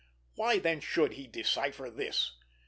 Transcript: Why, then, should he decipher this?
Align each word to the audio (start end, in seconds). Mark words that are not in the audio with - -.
Why, 0.33 0.57
then, 0.57 0.79
should 0.79 1.13
he 1.13 1.27
decipher 1.27 1.87
this? 1.91 2.31